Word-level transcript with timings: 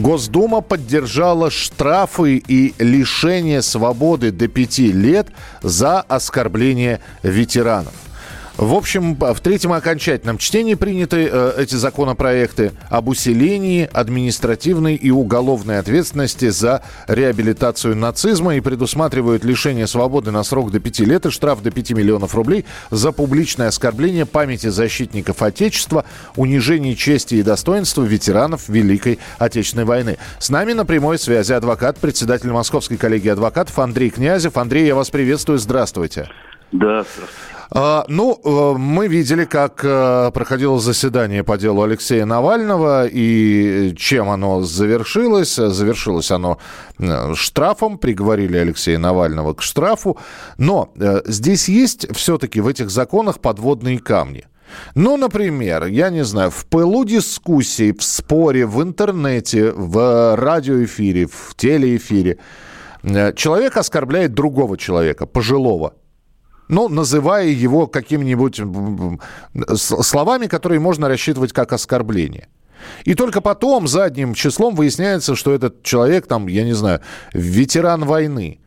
Госдума 0.00 0.62
поддержала 0.62 1.50
штрафы 1.50 2.36
и 2.36 2.74
лишение 2.78 3.60
свободы 3.60 4.30
до 4.30 4.48
пяти 4.48 4.92
лет 4.92 5.28
за 5.62 6.00
оскорбление 6.00 7.00
ветеранов. 7.22 7.92
В 8.60 8.74
общем, 8.74 9.14
в 9.14 9.40
третьем 9.40 9.72
окончательном 9.72 10.36
чтении 10.36 10.74
приняты 10.74 11.30
э, 11.32 11.54
эти 11.56 11.76
законопроекты 11.76 12.72
об 12.90 13.08
усилении 13.08 13.88
административной 13.90 14.96
и 14.96 15.10
уголовной 15.10 15.78
ответственности 15.78 16.50
за 16.50 16.82
реабилитацию 17.08 17.96
нацизма 17.96 18.56
и 18.56 18.60
предусматривают 18.60 19.44
лишение 19.44 19.86
свободы 19.86 20.30
на 20.30 20.42
срок 20.42 20.72
до 20.72 20.78
пяти 20.78 21.06
лет 21.06 21.24
и 21.24 21.30
штраф 21.30 21.62
до 21.62 21.70
5 21.70 21.92
миллионов 21.92 22.34
рублей 22.34 22.66
за 22.90 23.12
публичное 23.12 23.68
оскорбление 23.68 24.26
памяти 24.26 24.66
защитников 24.66 25.40
Отечества, 25.40 26.04
унижение 26.36 26.94
чести 26.96 27.36
и 27.36 27.42
достоинства 27.42 28.02
ветеранов 28.02 28.68
Великой 28.68 29.20
Отечественной 29.38 29.86
войны. 29.86 30.18
С 30.38 30.50
нами 30.50 30.74
на 30.74 30.84
прямой 30.84 31.18
связи 31.18 31.54
адвокат, 31.54 31.96
председатель 31.96 32.50
Московской 32.50 32.98
коллегии 32.98 33.30
адвокатов 33.30 33.78
Андрей 33.78 34.10
Князев. 34.10 34.58
Андрей, 34.58 34.86
я 34.86 34.94
вас 34.94 35.08
приветствую. 35.08 35.58
Здравствуйте. 35.58 36.28
Да, 36.72 37.06
здравствуйте. 37.14 37.59
А, 37.72 38.04
ну, 38.08 38.40
э, 38.42 38.78
мы 38.78 39.06
видели, 39.06 39.44
как 39.44 39.84
э, 39.84 40.32
проходило 40.34 40.80
заседание 40.80 41.44
по 41.44 41.56
делу 41.56 41.82
Алексея 41.82 42.24
Навального 42.24 43.06
и 43.06 43.94
чем 43.96 44.28
оно 44.28 44.62
завершилось. 44.62 45.54
Завершилось 45.54 46.32
оно 46.32 46.58
э, 46.98 47.34
штрафом, 47.34 47.98
приговорили 47.98 48.56
Алексея 48.56 48.98
Навального 48.98 49.54
к 49.54 49.62
штрафу. 49.62 50.18
Но 50.58 50.92
здесь 51.26 51.68
есть 51.68 52.12
все-таки 52.16 52.60
в 52.60 52.66
этих 52.66 52.90
законах 52.90 53.38
подводные 53.38 54.00
камни. 54.00 54.46
Ну, 54.96 55.16
например, 55.16 55.86
я 55.86 56.10
не 56.10 56.24
знаю, 56.24 56.50
в 56.50 56.66
пылу 56.66 57.04
дискуссий, 57.04 57.92
в 57.92 58.02
споре, 58.02 58.66
в 58.66 58.82
интернете, 58.82 59.72
в 59.72 60.36
радиоэфире, 60.36 61.26
в 61.26 61.54
телеэфире 61.56 62.38
человек 63.34 63.76
оскорбляет 63.76 64.34
другого 64.34 64.76
человека, 64.76 65.26
пожилого 65.26 65.94
ну, 66.70 66.88
называя 66.88 67.48
его 67.48 67.86
какими-нибудь 67.86 68.60
словами, 69.76 70.46
которые 70.46 70.80
можно 70.80 71.08
рассчитывать 71.08 71.52
как 71.52 71.72
оскорбление. 71.72 72.48
И 73.04 73.14
только 73.14 73.40
потом, 73.40 73.88
задним 73.88 74.34
числом, 74.34 74.74
выясняется, 74.74 75.34
что 75.34 75.52
этот 75.52 75.82
человек, 75.82 76.26
там, 76.26 76.46
я 76.46 76.64
не 76.64 76.72
знаю, 76.72 77.00
ветеран 77.34 78.04
войны. 78.04 78.60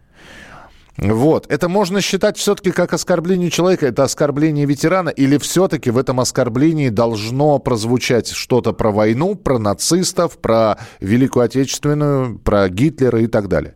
Вот. 0.97 1.51
Это 1.51 1.69
можно 1.69 2.01
считать 2.01 2.37
все-таки 2.37 2.71
как 2.71 2.93
оскорбление 2.93 3.49
человека, 3.49 3.87
это 3.87 4.03
оскорбление 4.03 4.65
ветерана, 4.65 5.09
или 5.09 5.37
все-таки 5.37 5.89
в 5.89 5.97
этом 5.97 6.19
оскорблении 6.19 6.89
должно 6.89 7.57
прозвучать 7.57 8.29
что-то 8.29 8.73
про 8.73 8.91
войну, 8.91 9.33
про 9.33 9.57
нацистов, 9.57 10.37
про 10.37 10.77
Великую 10.99 11.45
Отечественную, 11.45 12.37
про 12.37 12.69
Гитлера 12.69 13.21
и 13.21 13.27
так 13.27 13.47
далее? 13.47 13.73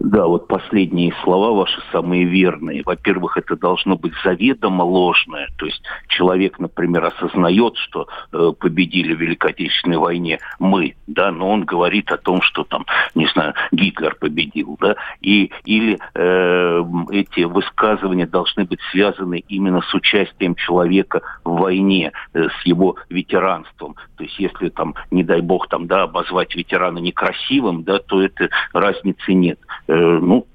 Да, 0.00 0.26
вот 0.26 0.48
последние 0.48 1.14
слова 1.22 1.52
ваши 1.52 1.80
самые 1.92 2.24
верные. 2.24 2.82
Во-первых, 2.84 3.36
это 3.36 3.56
должно 3.56 3.96
быть 3.96 4.12
заведомо 4.24 4.82
ложное. 4.82 5.48
То 5.58 5.66
есть 5.66 5.82
человек, 6.08 6.58
например, 6.58 7.04
осознает, 7.04 7.76
что 7.76 8.08
э, 8.32 8.52
победили 8.58 9.14
в 9.14 9.20
Великой 9.20 9.50
Отечественной 9.50 9.98
войне 9.98 10.38
мы, 10.58 10.94
да, 11.06 11.30
но 11.30 11.50
он 11.50 11.64
говорит 11.64 12.10
о 12.10 12.18
том, 12.18 12.42
что 12.42 12.64
там, 12.64 12.84
не 13.14 13.26
знаю, 13.26 13.54
Гитлер 13.72 14.15
победил, 14.26 14.76
да, 14.80 14.96
и, 15.20 15.52
или 15.64 15.98
э, 16.14 16.84
эти 17.12 17.44
высказывания 17.44 18.26
должны 18.26 18.64
быть 18.64 18.80
связаны 18.90 19.44
именно 19.48 19.82
с 19.82 19.94
участием 19.94 20.56
человека 20.56 21.22
в 21.44 21.60
войне, 21.60 22.12
э, 22.34 22.48
с 22.48 22.66
его 22.66 22.96
ветеранством. 23.08 23.94
То 24.16 24.24
есть 24.24 24.36
если 24.40 24.68
там, 24.68 24.96
не 25.12 25.22
дай 25.22 25.40
бог, 25.40 25.68
там, 25.68 25.86
да, 25.86 26.02
обозвать 26.02 26.56
ветерана 26.56 26.98
некрасивым, 26.98 27.84
да, 27.84 28.00
то 28.00 28.20
это 28.20 28.48
разницы 28.72 29.32
нет. 29.32 29.60
Э, 29.86 29.94
ну, 29.94 30.46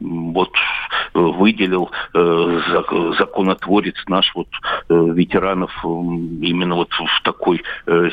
вот 0.00 0.50
э, 1.14 1.18
выделил 1.18 1.90
э, 2.14 2.60
законотворец 3.18 3.96
наш 4.08 4.32
вот 4.34 4.48
э, 4.88 4.94
ветеранов 4.94 5.72
именно 5.84 6.76
вот 6.76 6.90
в 6.92 7.22
такой 7.22 7.62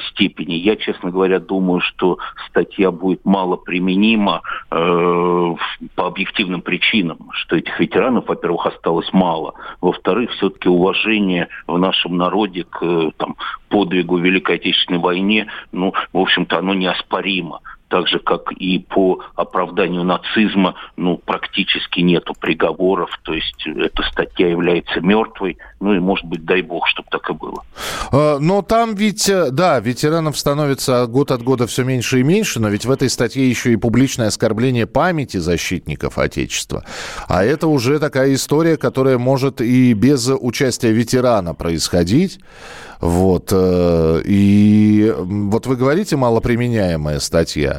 степени. 0.09 0.55
Я, 0.55 0.75
честно 0.75 1.11
говоря, 1.11 1.39
думаю, 1.39 1.81
что 1.81 2.17
статья 2.49 2.91
будет 2.91 3.25
мало 3.25 3.55
применима 3.55 4.41
по 4.69 5.57
объективным 5.97 6.61
причинам, 6.61 7.29
что 7.31 7.55
этих 7.55 7.79
ветеранов, 7.79 8.27
во-первых, 8.27 8.67
осталось 8.67 9.11
мало, 9.13 9.53
во-вторых, 9.81 10.31
все-таки 10.31 10.69
уважение 10.69 11.47
в 11.67 11.77
нашем 11.77 12.17
народе 12.17 12.65
к 12.69 13.11
там, 13.17 13.35
подвигу 13.69 14.17
Великой 14.17 14.55
Отечественной 14.55 14.99
войне, 14.99 15.47
ну, 15.71 15.93
в 16.13 16.17
общем-то, 16.17 16.57
оно 16.57 16.73
неоспоримо 16.73 17.61
так 17.89 18.07
же, 18.07 18.19
как 18.19 18.51
и 18.51 18.79
по 18.79 19.19
оправданию 19.35 20.03
нацизма, 20.03 20.75
ну, 20.95 21.17
практически 21.17 22.01
нету 22.01 22.33
приговоров, 22.39 23.09
то 23.23 23.33
есть 23.33 23.65
эта 23.65 24.03
статья 24.03 24.49
является 24.49 24.99
мертвой, 25.01 25.57
ну 25.79 25.93
и, 25.93 25.99
может 25.99 26.25
быть, 26.25 26.45
дай 26.45 26.61
бог, 26.61 26.87
чтобы 26.87 27.07
так 27.11 27.29
и 27.29 27.33
было. 27.33 27.63
А, 28.11 28.39
но 28.39 28.61
там 28.61 28.95
ведь, 28.95 29.29
э, 29.29 29.51
да, 29.51 29.79
ветеранов 29.79 30.37
становится 30.37 31.05
год 31.07 31.31
от 31.31 31.43
года 31.43 31.67
все 31.67 31.83
меньше 31.83 32.19
и 32.19 32.23
меньше, 32.23 32.59
но 32.59 32.69
ведь 32.69 32.85
в 32.85 32.91
этой 32.91 33.09
статье 33.09 33.47
еще 33.47 33.73
и 33.73 33.77
публичное 33.77 34.27
оскорбление 34.27 34.85
памяти 34.85 35.37
защитников 35.37 36.17
Отечества. 36.17 36.83
А 37.27 37.43
это 37.43 37.67
уже 37.67 37.99
такая 37.99 38.33
история, 38.33 38.77
которая 38.77 39.17
может 39.17 39.61
и 39.61 39.93
без 39.93 40.29
участия 40.29 40.91
ветерана 40.91 41.53
происходить. 41.53 42.39
Вот. 42.99 43.49
Э, 43.51 44.21
и 44.25 45.13
вот 45.17 45.67
вы 45.67 45.75
говорите 45.75 46.15
малоприменяемая 46.15 47.19
статья. 47.19 47.76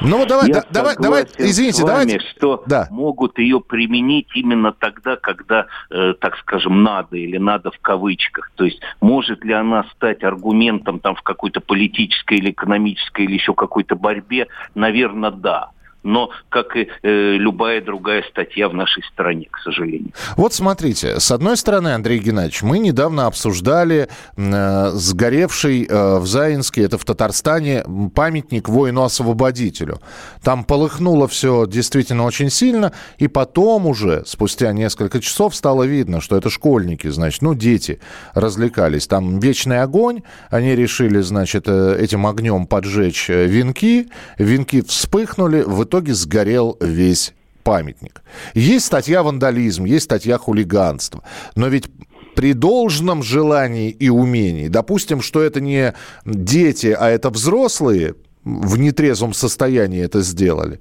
Ну, 0.00 0.24
давай, 0.26 0.48
Я 0.48 0.64
давай, 0.70 0.94
давай, 0.96 1.26
извините, 1.38 1.82
вами, 1.82 2.12
давайте. 2.12 2.20
что 2.20 2.62
да. 2.66 2.86
могут 2.90 3.38
ее 3.38 3.60
применить 3.60 4.28
именно 4.34 4.72
тогда, 4.72 5.16
когда, 5.16 5.66
э, 5.90 6.14
так 6.20 6.36
скажем, 6.38 6.84
надо 6.84 7.16
или 7.16 7.36
надо 7.36 7.72
в 7.72 7.78
кавычках. 7.80 8.52
То 8.54 8.64
есть 8.64 8.80
может 9.00 9.44
ли 9.44 9.52
она 9.52 9.84
стать 9.94 10.22
аргументом 10.22 11.00
там 11.00 11.16
в 11.16 11.22
какой-то 11.22 11.60
политической 11.60 12.38
или 12.38 12.50
экономической 12.50 13.24
или 13.24 13.34
еще 13.34 13.54
какой-то 13.54 13.96
борьбе? 13.96 14.46
Наверное, 14.74 15.32
да 15.32 15.70
но 16.02 16.30
как 16.48 16.76
и 16.76 16.88
э, 17.02 17.32
любая 17.36 17.80
другая 17.80 18.22
статья 18.30 18.68
в 18.68 18.74
нашей 18.74 19.02
стране, 19.04 19.48
к 19.50 19.58
сожалению. 19.58 20.12
Вот 20.36 20.54
смотрите, 20.54 21.18
с 21.18 21.30
одной 21.30 21.56
стороны, 21.56 21.88
Андрей 21.88 22.18
Геннадьевич, 22.18 22.62
мы 22.62 22.78
недавно 22.78 23.26
обсуждали 23.26 24.08
э, 24.36 24.90
сгоревший 24.92 25.86
э, 25.88 26.18
в 26.18 26.26
Заинске, 26.26 26.84
это 26.84 26.98
в 26.98 27.04
Татарстане, 27.04 27.84
памятник 28.14 28.68
воину-освободителю. 28.68 30.00
Там 30.42 30.64
полыхнуло 30.64 31.26
все 31.26 31.66
действительно 31.66 32.24
очень 32.24 32.50
сильно, 32.50 32.92
и 33.18 33.28
потом 33.28 33.86
уже, 33.86 34.22
спустя 34.26 34.72
несколько 34.72 35.20
часов, 35.20 35.54
стало 35.54 35.82
видно, 35.82 36.20
что 36.20 36.36
это 36.36 36.48
школьники, 36.48 37.08
значит, 37.08 37.42
ну, 37.42 37.54
дети 37.54 38.00
развлекались. 38.34 39.06
Там 39.06 39.40
вечный 39.40 39.82
огонь, 39.82 40.22
они 40.50 40.76
решили, 40.76 41.20
значит, 41.20 41.64
э, 41.66 41.96
этим 41.98 42.26
огнем 42.26 42.66
поджечь 42.66 43.28
э, 43.30 43.46
венки, 43.46 44.08
венки 44.38 44.82
вспыхнули, 44.82 45.62
в 45.62 45.87
итоге 45.88 46.14
сгорел 46.14 46.76
весь 46.80 47.34
памятник. 47.64 48.22
Есть 48.54 48.86
статья 48.86 49.22
вандализм, 49.22 49.84
есть 49.84 50.04
статья 50.04 50.38
хулиганство. 50.38 51.22
Но 51.54 51.68
ведь 51.68 51.90
при 52.34 52.52
должном 52.52 53.22
желании 53.22 53.90
и 53.90 54.08
умении, 54.08 54.68
допустим, 54.68 55.20
что 55.22 55.42
это 55.42 55.60
не 55.60 55.92
дети, 56.24 56.96
а 56.98 57.08
это 57.08 57.30
взрослые 57.30 58.14
в 58.44 58.78
нетрезвом 58.78 59.34
состоянии 59.34 60.00
это 60.00 60.22
сделали, 60.22 60.80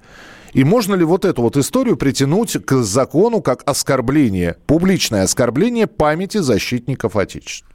и 0.53 0.63
можно 0.63 0.95
ли 0.95 1.03
вот 1.03 1.25
эту 1.25 1.41
вот 1.41 1.57
историю 1.57 1.97
притянуть 1.97 2.53
к 2.63 2.83
закону 2.83 3.41
как 3.41 3.63
оскорбление, 3.65 4.55
публичное 4.65 5.23
оскорбление 5.23 5.87
памяти 5.87 6.37
защитников 6.37 7.15
Отечества? 7.15 7.67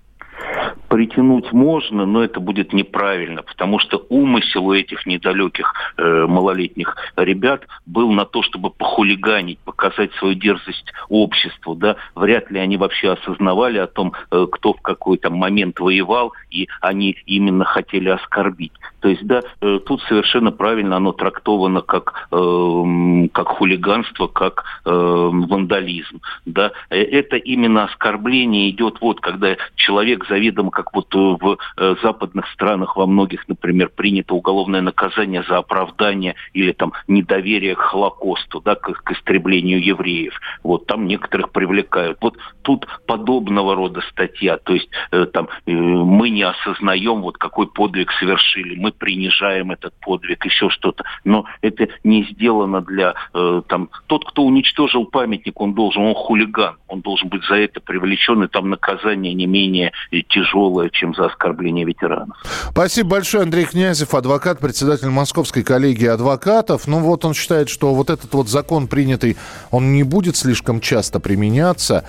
Притянуть 1.12 1.52
можно, 1.52 2.06
но 2.06 2.24
это 2.24 2.40
будет 2.40 2.72
неправильно, 2.72 3.42
потому 3.42 3.78
что 3.78 4.04
умысел 4.08 4.66
у 4.66 4.72
этих 4.72 5.06
недалеких 5.06 5.72
э, 5.96 6.26
малолетних 6.26 6.96
ребят 7.16 7.66
был 7.86 8.10
на 8.12 8.24
то, 8.24 8.42
чтобы 8.42 8.70
похулиганить, 8.70 9.58
показать 9.60 10.12
свою 10.14 10.34
дерзость 10.34 10.92
обществу. 11.08 11.74
Да? 11.74 11.96
Вряд 12.14 12.50
ли 12.50 12.58
они 12.58 12.76
вообще 12.76 13.12
осознавали 13.12 13.78
о 13.78 13.86
том, 13.86 14.12
э, 14.30 14.46
кто 14.50 14.72
в 14.72 14.80
какой 14.80 15.18
то 15.18 15.30
момент 15.30 15.80
воевал, 15.80 16.32
и 16.50 16.68
они 16.80 17.16
именно 17.26 17.64
хотели 17.64 18.08
оскорбить. 18.08 18.72
То 19.00 19.08
есть, 19.08 19.24
да, 19.24 19.42
э, 19.60 19.80
тут 19.84 20.00
совершенно 20.02 20.52
правильно 20.52 20.96
оно 20.96 21.12
трактовано 21.12 21.82
как, 21.82 22.28
э, 22.30 23.28
как 23.32 23.48
хулиганство, 23.48 24.28
как 24.28 24.64
э, 24.84 24.90
вандализм. 24.90 26.20
Да? 26.46 26.70
Э, 26.88 27.02
это 27.02 27.36
именно 27.36 27.84
оскорбление 27.84 28.70
идет 28.70 29.00
вот, 29.00 29.20
когда 29.20 29.56
человек 29.74 30.26
заведомо, 30.28 30.70
как 30.70 30.94
вот 30.94 31.01
в 31.12 31.58
э, 31.76 31.94
западных 32.02 32.48
странах 32.48 32.96
во 32.96 33.06
многих, 33.06 33.48
например, 33.48 33.88
принято 33.88 34.34
уголовное 34.34 34.80
наказание 34.80 35.42
за 35.48 35.58
оправдание 35.58 36.34
или 36.52 36.72
там 36.72 36.92
недоверие 37.08 37.74
к 37.74 37.80
Холокосту, 37.80 38.60
да, 38.60 38.74
к, 38.74 38.92
к 38.92 39.12
истреблению 39.12 39.82
евреев. 39.82 40.38
Вот 40.62 40.86
там 40.86 41.06
некоторых 41.06 41.50
привлекают. 41.50 42.18
Вот 42.20 42.36
тут 42.62 42.86
подобного 43.06 43.74
рода 43.74 44.00
статья. 44.10 44.56
То 44.58 44.74
есть 44.74 44.88
э, 45.10 45.26
там 45.26 45.48
э, 45.66 45.72
мы 45.72 46.30
не 46.30 46.42
осознаем, 46.42 47.22
вот 47.22 47.38
какой 47.38 47.66
подвиг 47.66 48.10
совершили. 48.12 48.76
Мы 48.76 48.92
принижаем 48.92 49.72
этот 49.72 49.94
подвиг, 50.00 50.44
еще 50.44 50.70
что-то. 50.70 51.04
Но 51.24 51.44
это 51.60 51.88
не 52.04 52.24
сделано 52.24 52.80
для 52.80 53.14
э, 53.34 53.62
там 53.68 53.90
тот, 54.06 54.24
кто 54.24 54.44
уничтожил 54.44 55.06
памятник, 55.06 55.60
он 55.60 55.74
должен, 55.74 56.02
он 56.02 56.14
хулиган, 56.14 56.76
он 56.88 57.00
должен 57.00 57.28
быть 57.28 57.44
за 57.44 57.56
это 57.56 57.80
привлечен, 57.80 58.42
и 58.42 58.48
там 58.48 58.70
наказание 58.70 59.34
не 59.34 59.46
менее 59.46 59.92
тяжелое, 60.28 60.90
чем 60.92 61.14
за 61.14 61.26
оскорбление 61.26 61.84
ветеранов. 61.84 62.36
Спасибо 62.70 63.10
большое, 63.10 63.42
Андрей 63.42 63.64
Князев, 63.64 64.14
адвокат, 64.14 64.60
председатель 64.60 65.08
Московской 65.08 65.62
коллегии 65.62 66.06
адвокатов. 66.06 66.86
Ну 66.86 67.00
вот 67.00 67.24
он 67.24 67.34
считает, 67.34 67.68
что 67.68 67.94
вот 67.94 68.10
этот 68.10 68.32
вот 68.34 68.48
закон 68.48 68.86
принятый, 68.86 69.36
он 69.70 69.92
не 69.92 70.04
будет 70.04 70.36
слишком 70.36 70.80
часто 70.80 71.18
применяться. 71.18 72.04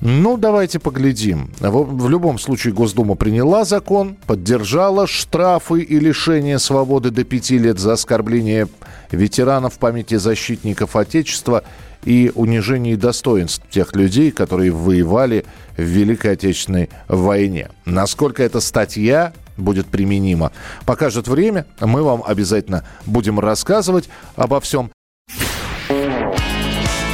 Ну, 0.00 0.36
давайте 0.36 0.78
поглядим. 0.78 1.50
В, 1.58 2.04
в 2.04 2.08
любом 2.08 2.38
случае 2.38 2.72
Госдума 2.72 3.16
приняла 3.16 3.64
закон, 3.64 4.16
поддержала 4.26 5.06
штрафы 5.06 5.80
и 5.82 5.98
лишение 5.98 6.58
свободы 6.58 7.10
до 7.10 7.24
пяти 7.24 7.58
лет 7.58 7.78
за 7.78 7.94
оскорбление 7.94 8.68
ветеранов 9.10 9.78
памяти 9.78 10.14
защитников 10.16 10.94
Отечества 10.94 11.64
и 12.04 12.30
унижение 12.34 12.96
достоинств 12.96 13.68
тех 13.70 13.94
людей, 13.96 14.30
которые 14.30 14.70
воевали 14.70 15.44
в 15.76 15.82
Великой 15.82 16.32
Отечественной 16.32 16.90
войне. 17.08 17.70
Насколько 17.84 18.44
эта 18.44 18.60
статья 18.60 19.32
будет 19.56 19.86
применима, 19.86 20.52
покажет 20.86 21.26
время. 21.26 21.66
Мы 21.80 22.04
вам 22.04 22.22
обязательно 22.24 22.84
будем 23.04 23.40
рассказывать 23.40 24.08
обо 24.36 24.60
всем. 24.60 24.92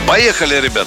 Поехали, 0.07 0.61
ребят! 0.61 0.87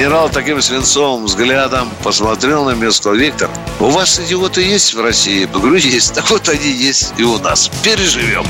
Генерал 0.00 0.30
таким 0.30 0.62
свинцовым 0.62 1.26
взглядом 1.26 1.90
посмотрел 2.02 2.64
на 2.64 2.70
меня 2.70 2.88
и 2.88 2.90
сказал, 2.90 3.18
Виктор, 3.18 3.50
у 3.80 3.90
вас 3.90 4.18
идиоты 4.18 4.62
есть 4.62 4.94
в 4.94 5.02
России? 5.02 5.40
Я 5.40 5.46
говорю, 5.46 5.76
есть. 5.76 6.14
Так 6.14 6.30
вот 6.30 6.48
они 6.48 6.70
есть 6.70 7.12
и 7.18 7.22
у 7.22 7.36
нас. 7.38 7.70
Переживем. 7.84 8.46